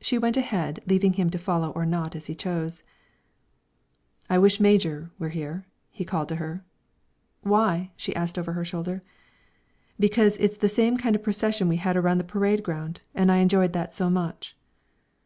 [0.00, 2.82] She went ahead, leaving him to follow or not as he chose.
[4.30, 6.64] "I wish Major was here," he called to her.
[7.42, 9.02] "Why?" she asked, over her shoulder.
[9.98, 13.30] "Because it's the same kind of a procession we had around the parade ground, and
[13.30, 14.56] I enjoyed that so much."